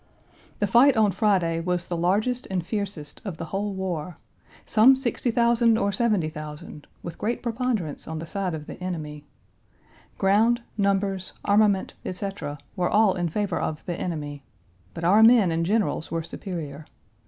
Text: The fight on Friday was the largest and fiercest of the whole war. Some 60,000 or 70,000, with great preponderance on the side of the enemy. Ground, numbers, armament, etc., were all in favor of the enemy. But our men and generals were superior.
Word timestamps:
The 0.57 0.65
fight 0.65 0.97
on 0.97 1.11
Friday 1.11 1.59
was 1.59 1.85
the 1.85 1.95
largest 1.95 2.47
and 2.49 2.65
fiercest 2.65 3.21
of 3.23 3.37
the 3.37 3.45
whole 3.53 3.75
war. 3.75 4.17
Some 4.65 4.95
60,000 4.95 5.77
or 5.77 5.91
70,000, 5.91 6.87
with 7.03 7.19
great 7.19 7.43
preponderance 7.43 8.07
on 8.07 8.17
the 8.17 8.25
side 8.25 8.55
of 8.55 8.65
the 8.65 8.83
enemy. 8.83 9.25
Ground, 10.17 10.63
numbers, 10.75 11.33
armament, 11.45 11.93
etc., 12.03 12.57
were 12.75 12.89
all 12.89 13.13
in 13.13 13.29
favor 13.29 13.59
of 13.59 13.85
the 13.85 13.93
enemy. 13.95 14.41
But 14.95 15.03
our 15.03 15.21
men 15.21 15.51
and 15.51 15.63
generals 15.63 16.09
were 16.09 16.23
superior. 16.23 16.87